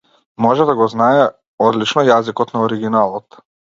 [0.45, 1.29] Може да го знае
[1.69, 3.45] одлично јазикот на оригиналот.